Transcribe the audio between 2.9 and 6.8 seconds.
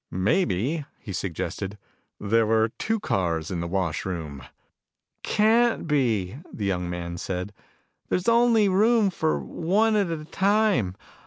cars in the wash room." "Can't be," the